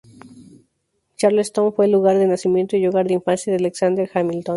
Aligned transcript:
Charlestown 1.17 1.73
fue 1.73 1.85
el 1.85 1.91
lugar 1.91 2.17
de 2.17 2.25
nacimiento 2.25 2.75
y 2.75 2.87
hogar 2.87 3.05
de 3.05 3.13
infancia 3.13 3.53
de 3.53 3.57
Alexander 3.59 4.09
Hamilton. 4.11 4.45